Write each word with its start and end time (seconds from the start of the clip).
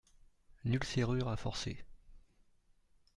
Nulle 0.63 0.83
serrure 0.83 1.27
à 1.27 1.37
forcer. 1.37 1.77